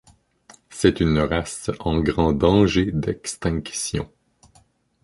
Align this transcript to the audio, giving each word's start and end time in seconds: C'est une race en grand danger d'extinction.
C'est 0.71 0.99
une 0.99 1.19
race 1.19 1.69
en 1.79 1.99
grand 1.99 2.33
danger 2.33 2.89
d'extinction. 2.91 4.11